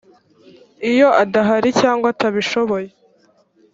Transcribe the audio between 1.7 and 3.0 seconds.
cyangwa atabishoboye